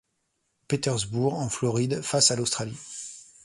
[0.67, 2.79] Petersburg, en Floride, face à l'Australie.